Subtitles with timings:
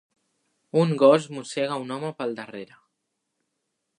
[0.83, 2.81] Un gos mossega un home pel darrere.